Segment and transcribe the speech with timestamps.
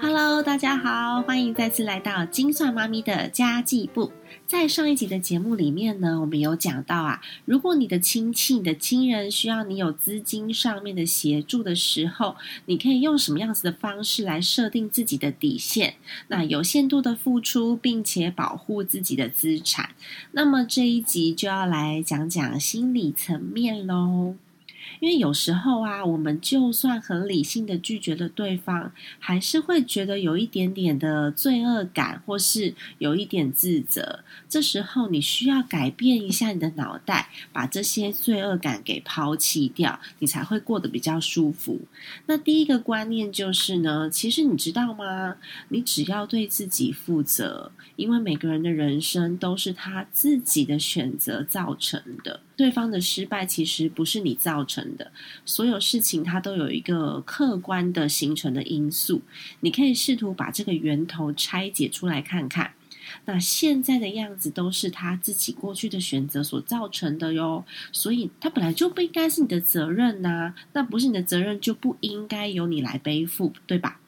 [0.00, 4.12] Hello，大家好，欢迎再次来到精算妈咪的家计部。
[4.46, 12.36] 在上一集的节目里面呢，我们有讲到啊，如果你的亲戚、你的亲人需要你有资金上面的协助的时候，
[12.66, 15.94] 你可以用什么样子的方式来设定自己的底线？
[16.28, 19.90] 那有限度的付出，并且保护自己的资产。
[20.32, 24.34] 那么这一集就要来讲讲心理层面喽。
[25.00, 34.20] 因为有时候啊，我们就算很理性的拒绝了对方，还是会觉得有一点点的罪恶感，或是有一点自责。
[34.48, 41.80] 这时候你需要改变一下你的脑袋，把这些罪恶感给抛弃掉，你才会过得比较舒服。
[42.26, 45.36] 那第一个观念就是呢，其实你知道吗？
[45.68, 52.40] 你只要对自己负责，因为每个人的人生都是他自己的选择造成的。
[52.56, 55.10] 对方的失败其实不是你造成的，
[55.44, 59.22] 所有事情它都有一个客观的形成的因素。
[59.60, 62.72] 你可以试图把这个源头拆解出来看看。
[63.26, 70.54] 那现在的样子都是他自己过去的选择所造成的哟，所以他本来就不应该是你的责任呐。
[70.72, 74.00] 那不是你的责任，就不应该由你来背负，对吧？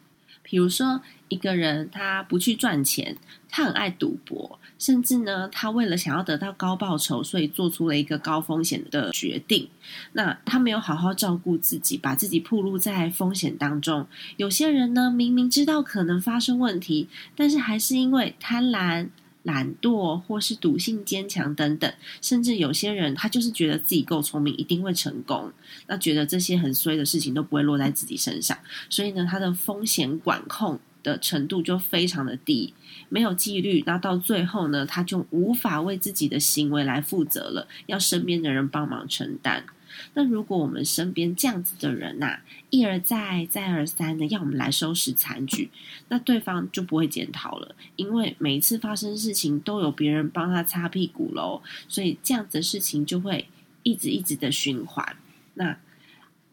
[0.42, 3.16] 比如说，一个人他不去赚钱，
[3.48, 9.68] 他很爱赌博，甚至呢，他为了想要得到高报酬，所以做出了一个高风险的决定。
[10.12, 14.06] 那他没有好好照顾自己，把自己暴露在风险当中。
[14.36, 19.08] 有些人呢，明明知道可能发生问题，但是还是因为贪婪。
[19.46, 21.88] 懒惰，或是赌性坚强等等，
[22.20, 25.52] 甚至有些人他就是觉得自己够聪明，一定会成功，
[25.86, 28.58] 那觉得这些很衰的事情都不会落在自己身上，
[28.90, 32.74] 所以呢，他的风险管控的程度就非常的低，
[33.08, 39.64] 没有纪律，那到最后呢，他就无法为自己的行为来负责了，要身边的人帮忙承担。
[40.14, 42.40] 那如果我们身边这样子的人呐，
[42.70, 45.70] 一而再、再而三的要我们来收拾残局，
[46.08, 53.48] 那对方就不会检讨了，因为每一次发生事情都有别人帮他擦屁股喽，所以这样子的事情就会
[53.84, 55.16] 一直一直的循环。
[55.54, 55.78] 那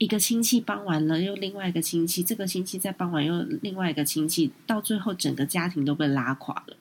[0.04, 6.76] 一个亲戚帮完了，又另外一个亲戚，这个亲戚再帮完又另外一个亲戚，到最后整个家庭都被拉垮了。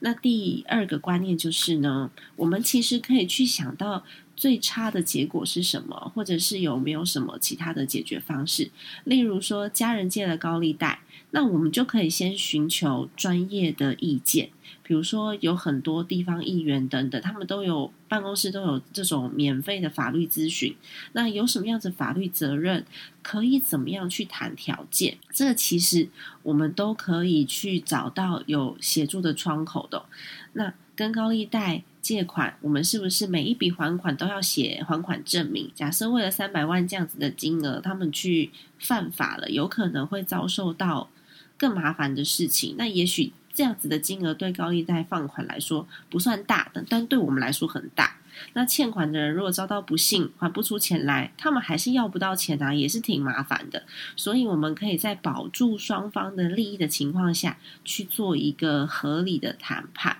[0.00, 4.04] 那第二个观念就是呢，我们其实可以去想到。
[4.38, 6.12] 最差的结果是什么？
[6.14, 8.70] 或者是有没有什么其他的解决方式？
[9.02, 11.00] 例如说，家人借了高利贷，
[11.32, 14.50] 那我们就可以先寻求专业的意见。
[14.84, 20.76] 比如说，有很多地方议员等等，他们都有办公室，都有这种免费的法律咨询。
[21.14, 22.86] 那有什么样子法律责任？
[23.22, 25.18] 可以怎么样去谈条件？
[25.32, 26.08] 这其实
[26.44, 30.06] 我们都可以去找到有协助的窗口的。
[30.52, 31.82] 那跟高利贷。
[32.08, 35.70] 借款，我们是不是每一笔还款都要写还款证明？
[35.74, 41.10] 假设为了三百万这样子的金额，他们去犯法了，有可能会遭受到
[41.58, 42.76] 更麻烦的事情。
[42.78, 48.16] 那也许这样子的金额对高利贷放款来说不算大的，但对我们来说很大。
[48.54, 53.82] 那欠款的人如果遭到不幸还不出钱来，他们还是要不到钱啊，也是挺麻烦的。
[54.16, 60.16] 所以我们可以在保住双方的利益的情况下去做一个合理的谈判。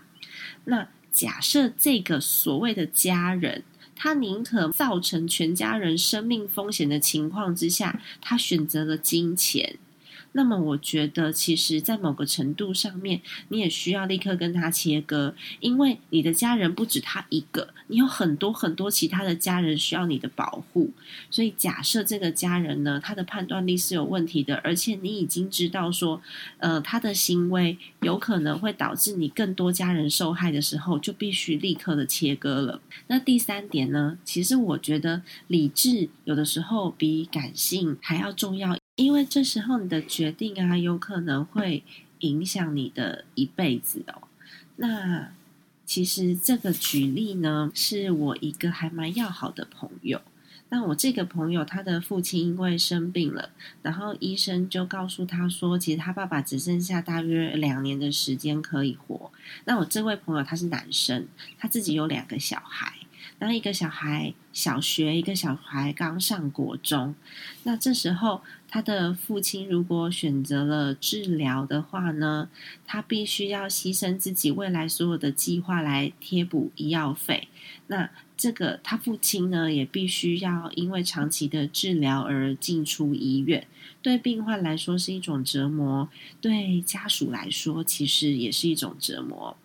[0.65, 0.87] 那。
[1.19, 3.65] 假设这个所谓的家人，
[3.97, 9.77] 他宁可造成全家人生命风险的情况之下，他选择了金钱。
[10.38, 20.93] 那么，我觉得其实，在某个程度上面，你也需要立刻跟他切割，因为你的家人不止他一个，你有很多很多其他的家人需要你的保护。
[21.28, 26.22] 所以，假设这个家人呢，他的判断力是有问题的，而且你已经知道说，
[26.59, 32.81] 呃，他的行为有可能会导致你更多家人受害的时候，就必须立刻的切割了。
[33.09, 38.78] 那第三点呢，其实我觉得理智有的时候比感性还要重要。
[38.98, 41.84] 因为这时候你的决定啊，有可能会
[42.19, 44.26] 影响你的一辈子哦。
[44.75, 45.30] 那
[45.86, 50.21] 其实这个举例呢，是我一个还蛮要好的朋友。
[50.71, 53.50] 那我这个朋友，他的父亲因为生病了，
[53.83, 59.30] 然后医生就告诉他说，其实他爸爸只剩下大约两年的时间可以活。
[59.65, 62.92] 那我这位朋友他是男生，他自己有两个小孩。
[63.39, 67.15] 当一个小孩小学，一个小孩刚上国中，
[67.62, 72.50] 那这时候他的父亲如果选择了治疗的话呢，
[72.86, 77.48] 他必须要牺牲自己未来所有的计划来贴补医药费。
[77.86, 83.66] 那这个他父亲呢，也必须要因为长期的治疗而进出医院，
[84.03, 86.09] 对病患来说是一种折磨，
[86.41, 89.56] 对家属来说其实也是一种折磨。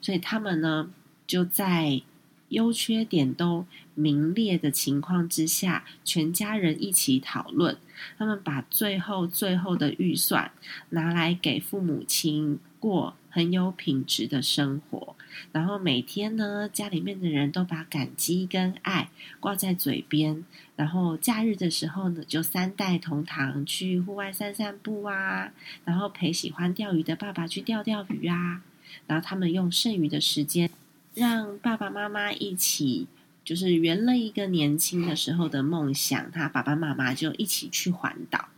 [0.00, 0.90] 所以他们呢，
[1.26, 2.02] 就在。
[2.48, 7.76] 优缺点都明列的情况之下，全家人一起讨论，
[8.16, 10.50] 他们把最后最后的预算
[10.90, 15.16] 拿来给父母亲过很有品质的生活，
[15.52, 19.10] 然后每天呢，家里面的人都把感激跟爱
[19.40, 20.44] 挂在嘴边，
[20.76, 25.52] 然后假日的时候呢，就三代同堂去户外散散步啊，
[25.84, 28.62] 然后陪喜欢钓鱼的爸爸去钓钓鱼啊，
[29.06, 30.70] 然后他们用剩余的时间。
[31.18, 33.08] 让爸爸妈妈一起，
[33.44, 36.30] 就是圆了一个年轻的时候的梦想。
[36.30, 38.48] 他爸爸妈妈就一起去环岛，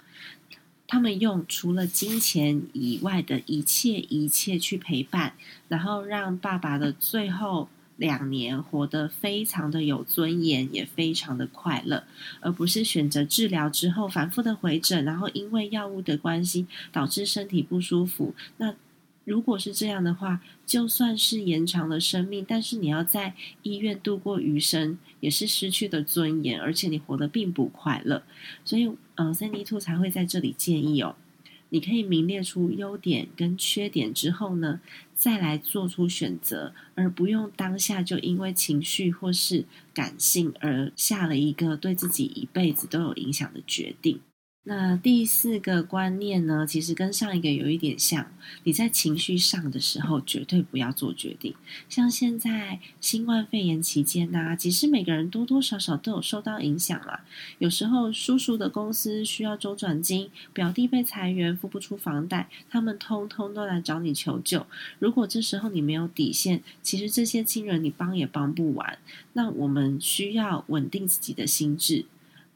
[0.87, 5.33] 他们用除了金钱以外的一切一切去陪伴，
[5.69, 12.05] 然后让爸爸的最后两年活得非常的有尊严，也非常的快乐，
[12.41, 18.35] 而不是选择治疗之后反复的回诊，然后因为药物的关系导致身体不舒服。
[18.59, 18.75] 那
[19.31, 23.33] 如果是这样的话，就算是延长了生命，但是你要在
[23.63, 28.25] 医院度过余生，也是失去的尊严，而且你活得并不快乐。
[28.65, 31.15] 所以，嗯，三 D Two 才会在这里建议哦，
[31.69, 34.81] 你可以明列出优点跟缺点之后呢，
[35.15, 44.19] 再来做出选择，而不用当下就因为情绪或是感性而下了一个对自己一辈子都有影响的决定。
[44.63, 48.31] 那第四个观念呢，其实跟上一个有一点像。
[48.65, 51.55] 你在情绪上的时候，绝对不要做决定。
[51.89, 57.25] 像现在新冠肺炎期间呐，其实每个人多多少少都有受到影响啦。
[57.59, 64.67] 有时候叔叔的公司需要周转金，表弟被裁员付不出房贷，他们通通都来找你求救。
[64.99, 68.99] 如果这时候你没有底线，其实这些亲人你帮也帮不完。
[69.33, 72.05] 那我们需要稳定自己的心智。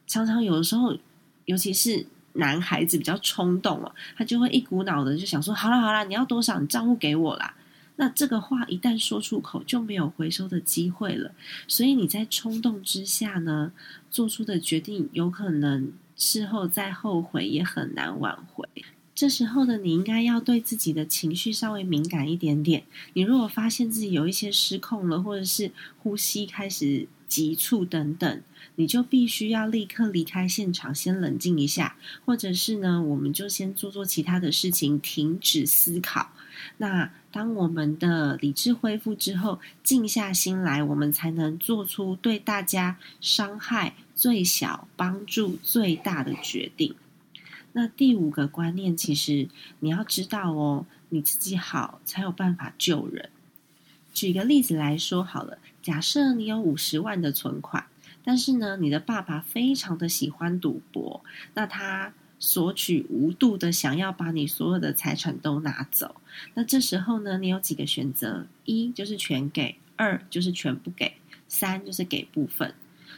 [0.05, 0.95] 常常有的时候。
[1.45, 7.55] 尤其是男孩子比较冲动哦，他就会一股脑的就想说：好了好了，你要多少，你账户给我啦。
[7.97, 11.31] 那这个话一旦说出口，就没有回收的机会了。
[11.65, 13.71] 所以你在冲动之下呢，
[14.11, 18.67] 做出的决定有可能事后再后悔，也很难挽回。
[19.13, 22.83] 这时候呢，你应该要对自己的情绪稍微敏感一点点。
[23.13, 28.41] 你如果发现自己有一些失控了，或者是呼吸开始急促等等。
[28.77, 31.95] 你就必须要立刻离开现场，先冷静一下，
[32.25, 36.31] 或者是呢，我们就先做做其他的事情，停止思考。
[36.77, 46.95] 那当我们的理智恢复之后，静下心来，我们才能做出对大家伤害最小、帮助最大的决定。
[47.71, 49.47] 那第五个观念，其实
[49.79, 53.29] 你要知道哦，你自己好才有办法救人。
[54.13, 57.85] 举个例子来说好了，假设你有五十万的存款。
[58.27, 61.23] 但是呢，你的爸爸非常的喜欢赌博，
[61.53, 66.15] 那他索取无度的想要把你所有的财产都拿走。
[66.55, 71.13] 那这时候呢，你有几个选择：一就是全给，二就是全不给，
[71.47, 72.73] 三就是给部分。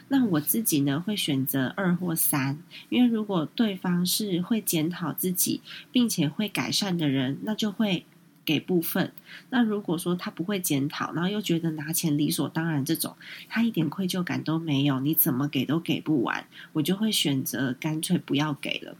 [0.08, 2.58] 那我自己呢，会选择二或三，
[2.90, 8.04] 因为如果对方是会检讨自己并且会改善的人，那就会。
[8.48, 9.12] 给部分，
[9.50, 13.14] 那如果说他不会检讨，然后又觉得拿钱理所当然，这种
[13.46, 18.96] 他一点愧疚感都没有，你怎么给都给不完，我就会选择干脆不要给了。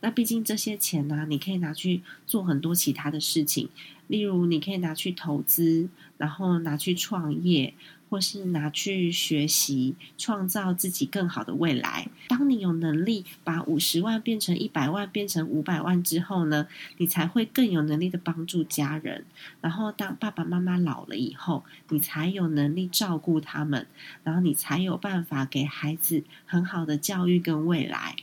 [0.00, 3.68] 那毕竟这些钱呢，你可以拿去做很多其他的事情，
[4.06, 7.74] 例如你可以拿去投资，然后拿去创业。
[8.08, 12.08] 或是拿去学习，创造自己更好的未来。
[12.28, 16.66] 当你有能力把五十万变成一百万，变成五百万之后呢，
[16.98, 19.24] 你才会更有能力的帮助家人。
[19.60, 23.86] 然后，当爸爸妈妈老了以后，你才有能力照顾他们，
[24.22, 28.16] 然后你才有办法给孩子很好的教育跟未来。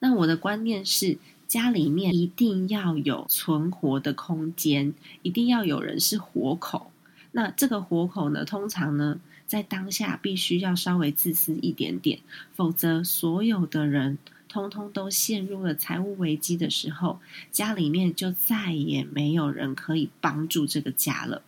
[0.00, 1.18] 那我的观念是，
[1.48, 6.92] 家里面一定要有存活的空间，一定要有人是活口。
[7.32, 12.20] 那这个活口呢，通常呢，在当下必须要稍微自私一点点，
[12.54, 14.18] 否则所有的人
[14.48, 17.20] 通通都陷入了财务危机的时候，
[17.52, 21.42] 家里面就再也没有人可以帮助这个家了。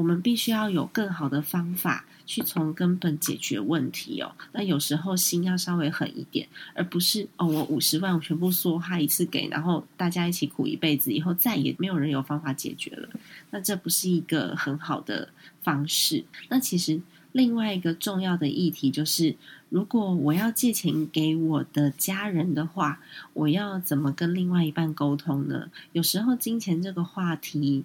[0.00, 2.06] 我们必须要有更好的方法。
[2.30, 4.32] 去从根本解决问题哦。
[4.52, 13.08] 那有时候心要稍微狠一点，而不是哦，我五十万我全部梭哈一次给，然后大家一起苦一辈子，以后再也没有人有方法解决了。
[13.50, 15.28] 那这不是一个很好的
[15.60, 16.24] 方式。
[16.48, 17.00] 那其实
[17.32, 19.34] 另外一个重要的议题就是，
[19.68, 23.00] 如果我要借钱给我的家人的话，
[23.32, 25.68] 我要怎么跟另外一半沟通呢？
[25.90, 27.84] 有时候金钱这个话题，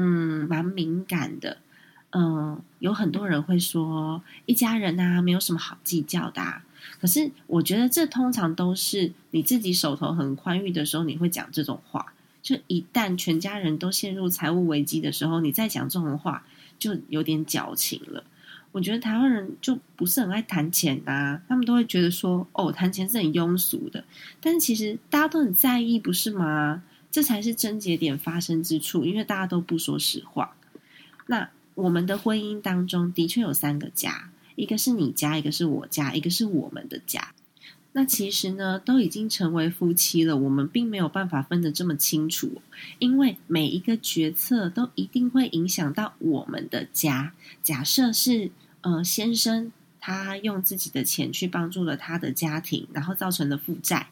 [0.00, 1.58] 嗯，蛮敏感的。
[2.10, 6.40] 嗯，有很多人会说一家人啊，没有什么好计较的。
[7.00, 12.14] 可是我觉得这通常都是你自己手头很宽裕的时候，你会讲这种话。
[12.40, 16.44] 就一旦全家人都陷入财务危机的时候，你再讲这种话，
[16.78, 18.22] 就有点矫情了。
[18.70, 24.04] 我觉得台湾人就不是很爱谈钱呐，他们都会觉得说，哦，谈钱是很庸俗的。
[24.40, 26.82] 但是其实大家都很在意，不是吗？
[27.18, 30.56] 这才是症结点发生之处，因为大家都不说实话。
[31.26, 37.34] 那我们的婚姻当中的确有三个家，一个是你家，一个是我家，一个是我们的家。
[37.90, 42.62] 那其实呢，都已经成为夫妻了，我们并没有办法分得这么清楚，
[43.00, 47.32] 因为每一个决策都一定会影响到我们的家。
[47.64, 54.06] 假设是呃先生他用自己的钱去帮助了他的家庭，然后造成了负债，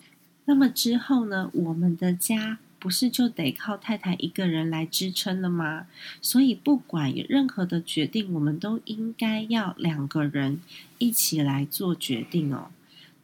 [0.46, 5.86] 那么之后呢，我们的家不是就得靠太太一个人来支撑了吗？
[6.20, 10.60] 所以不管有任何的决定，我们都应该要两个人
[10.98, 12.70] 一起来做决定哦。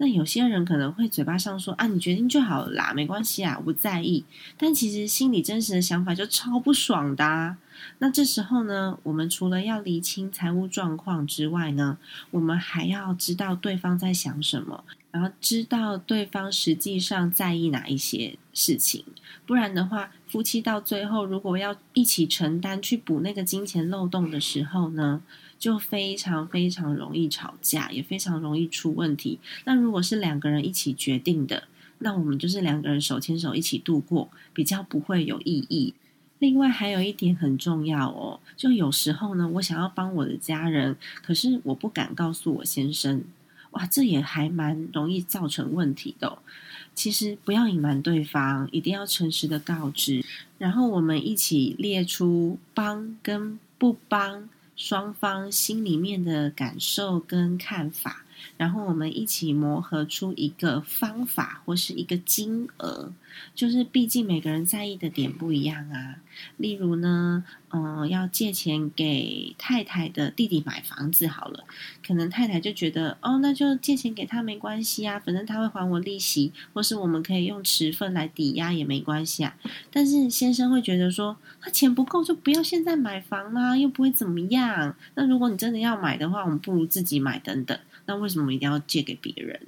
[0.03, 4.25] 那有些人可能会嘴巴上说啊，你决定就好啦，没关系啊，我不在意。
[4.59, 7.57] 但其实心里真实的想法就超不爽的。
[8.01, 11.99] 那这时候呢，我们除了要厘清财务状况之外呢，
[12.33, 14.83] 我们还要知道对方在想什么，
[15.13, 19.05] 然后知道对方实际上在意哪一些事情。
[19.47, 25.23] 不然的话，夫妻到最后如果要一起承担去补那个金钱漏洞的时候呢？
[25.63, 29.39] 就非常非常容易吵架，也非常容易出问题。
[29.65, 31.69] 那如果是两个人一起决定的，
[32.01, 35.95] 那我们就是两个人手牵手一起度过，比较不会有意义。
[36.41, 43.23] 另外还有一点很重要哦，就有时候呢，我想要帮我的家人，可是我不敢告诉我先生，
[43.71, 46.39] 哇，这也还蛮容易造成问题的。
[46.93, 50.25] 其实不要隐瞒对方，一定要诚实的告知，
[50.59, 54.49] 然后我们一起列出帮跟不帮。
[54.77, 58.25] 双方心里面的感受跟看法，
[58.57, 63.13] 然后我们一起磨合出一个方法或是一个金额。
[63.55, 66.17] 就是，毕竟每个人在意的点不一样啊。
[66.59, 71.65] 例如呢，嗯，要借钱给太太的弟弟买房子好了，
[72.07, 79.57] 可能太太就觉得，哦，那就借钱给他没关系啊，反正他会还我利息，或是我们可以用持份来抵押也没关系啊。
[79.91, 84.95] 但是先生会觉得说，他钱不够就不要现在买房啦，又不会怎么样。
[85.15, 87.79] 那如果你真的要买的话，我们不如自己买等等。
[88.07, 89.61] 那为什么一定要借给别人？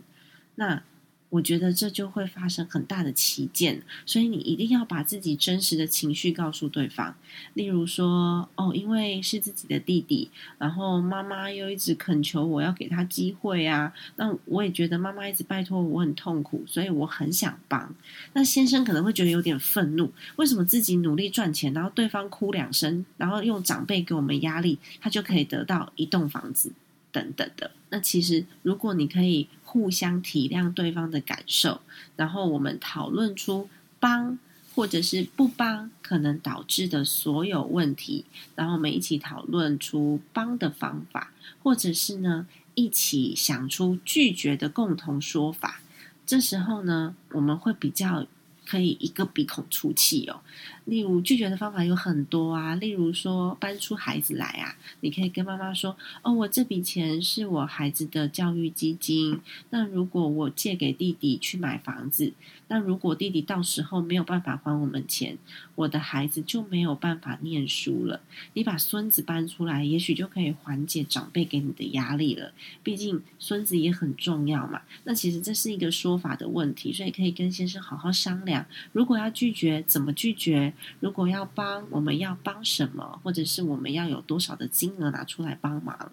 [0.55, 0.83] 那？
[1.31, 7.13] 我觉得这就会发生很大的歧见，所以你一定要把自己真实的情绪告诉对方。
[7.55, 17.93] 例如说，哦，因为是自己的弟弟，然后妈妈又一直恳求我要给他机会啊，那我也觉得妈妈一直拜托我很痛苦，所以我很想帮。
[18.35, 26.71] 那先生可能会觉得有点愤怒，为什么自己努力赚钱，然后对方哭两声，然后用长辈给我们压力，他就可以得到一栋房子
[27.15, 27.71] 等等的？
[27.89, 29.49] 那其实如果你可以。
[29.75, 31.81] 互相体谅对方的感受，
[32.15, 33.69] 然后我们讨论出
[33.99, 34.39] 帮
[34.73, 45.81] 或者是不帮可能导致的所有问题，然后我们一起讨论出帮的方法，或者是呢一起想出拒绝的共同说法。
[46.25, 48.29] 这时候呢，我们会比较。
[48.67, 50.41] 可以一个鼻孔出气哦。
[50.85, 59.41] 例如拒绝的方法有很多啊，例如说搬出孩子来啊，你可以跟妈妈说：“哦，我这笔钱是我孩子的教育基金。
[59.71, 62.33] 那如果我借给弟弟去买房子，
[62.69, 65.39] 那如果弟弟到时候没有办法还我们钱，
[65.75, 68.21] 我的孩子就没有办法念书了。
[68.53, 72.53] 你把孙子搬出来，也许就可以缓解长辈给你的压力了。
[72.83, 74.83] 毕竟孙子也很重要嘛。
[75.05, 80.74] 那其实这是一个说法的问题，所以可以跟先生好好商量。”如果要拒绝，怎么拒绝？
[81.01, 83.21] 如果要帮，我们要帮什么？
[83.23, 86.13] 或者是我们要有多少的金额拿出来帮忙？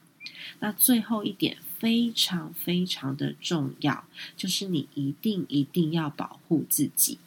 [0.60, 4.04] 那最后一点非常非常的重要，
[4.36, 7.18] 就是你一定一定要保护自己。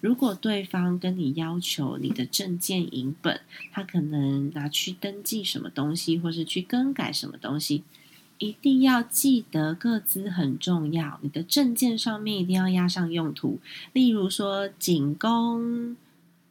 [0.00, 3.40] 如果对方跟你要求你的证件影本，
[3.72, 7.82] 他可能拿去登记什么东西，或是去更改什么东西。
[8.38, 11.18] 一定要记得，各资很重要。
[11.22, 13.58] 你的证件上面一定要压上用途，
[13.92, 15.96] 例如说，仅供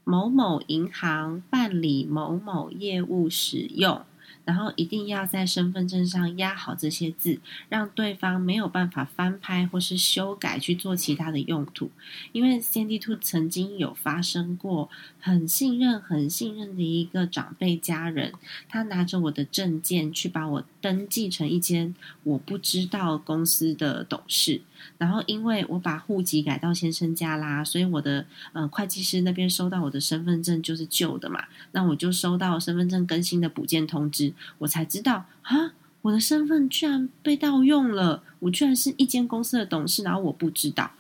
[0.10, 4.06] 某某银行办理某某业务使用。
[4.48, 7.38] 然后一定要在身份证上压好这些字，
[7.68, 11.92] 让对方没有办法翻拍或是修改去做其他的用途。
[12.32, 14.90] 因为 CND Two 曾经有发生过
[15.20, 18.32] 很信任、很信任的一个长辈家人，
[18.70, 24.62] 他拿着我的证件去把我登记成一间我不知道公司的董事。
[25.00, 28.24] 然后，因为我把户籍改到先生家啦，所以我的
[28.54, 40.92] 呃会计师那边收到我的身份证就是旧的嘛，那我就收到身份证更新的补件通知，我才知道啊，我的身份居然被盗用了，我居然是一间公司的董事，然后我不知道。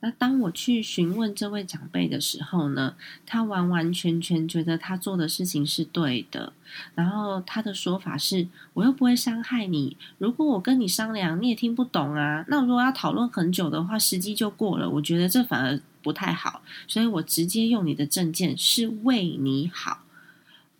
[0.00, 6.52] 那当我去询问这位长辈的时候呢，他完完全全觉得他做的事情是对的。
[6.94, 12.44] 然后他的说法是：“我又不会伤害你，如果我跟你商量，你也听不懂啊。
[12.48, 14.90] 那如果要讨论很久的话，时机就过了。
[14.90, 20.02] 我觉得这反而不太好，所以我直接用你的证件是为你好。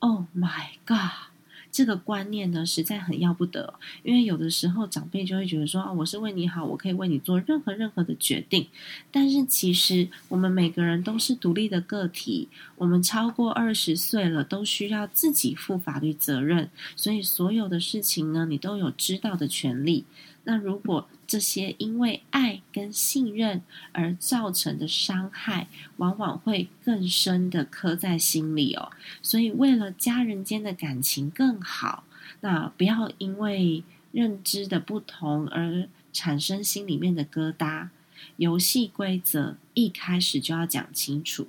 [0.01, 1.33] ”Oh my god！
[1.75, 3.75] 这个观念呢，实在很要不得。
[4.05, 8.69] 因为有的时候长辈就会觉得说啊，我是为你好，我可以为你做任何任何的决定。
[9.11, 16.71] 但是其实我们每个人都是独立的个体，我们超过二十岁了，都需要自己负法律责任。
[16.95, 20.05] 所以所有的事情呢，你都有知道的权利。
[20.45, 28.91] 那如果这些因为爱跟信任而造成的伤害，往往会更深的刻在心里哦。
[29.23, 32.05] 所以，为了家人间的感情更好，
[32.41, 33.83] 那不要因为
[34.13, 37.89] 认知的不同而产生心里面的疙瘩。
[38.37, 41.49] 游戏规则一开始就要讲清楚。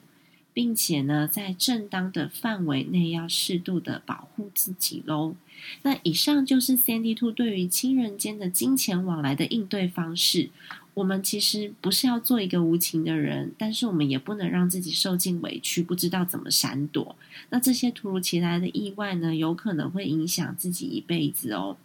[0.54, 5.36] 并且呢，在正当的范围内要适度的保护自己喽。
[5.82, 10.50] 那以上就是 Sandy Two 对于亲人间的金钱往来的应对方式。
[10.94, 17.18] 我们其实不是要做一个无情的人，但是我们也不能让自己受尽委屈，不知道怎么闪躲。
[17.50, 21.76] 那这些突如其来的意外呢，有可能会影响自己一辈子哦。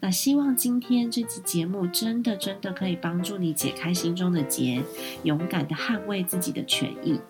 [0.00, 4.82] 那希望今天这期节目真的真的可以帮助你解开心中的结，
[5.22, 7.20] 勇敢的捍卫自己的权益。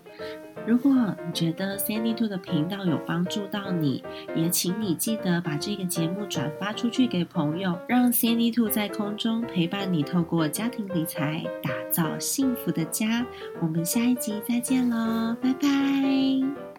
[0.66, 0.92] 如果
[1.26, 4.02] 你觉得 Sandy Two 的频道有帮助到你，
[4.36, 13.26] 也请你记得把这个节目转发出去给朋友，让 Sandy Two 在空中陪伴你，透过家庭理财打造幸福的家。
[13.60, 16.69] 我们下一集再见喽，拜拜。